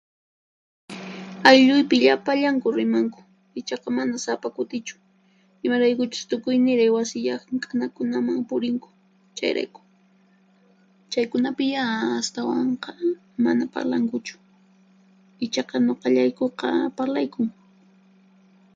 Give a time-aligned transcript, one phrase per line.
[1.49, 3.19] Aylluypi llapallanku rimanku,
[3.59, 4.95] ichaqa mana sapa kutichu,
[5.65, 8.89] imaraykuchus tukuy niray wasi llank'anakunaman purinku,
[9.37, 9.81] chayrayku.
[11.11, 11.81] Chaykunapiyá
[12.19, 12.91] astawanqa
[13.45, 14.35] mana parlankuchu;
[15.45, 17.47] ichaqa nuqallaykuqa parlaykun.